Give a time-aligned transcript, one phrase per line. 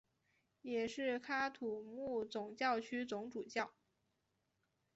[0.63, 3.71] 也是喀土穆总教区总主教。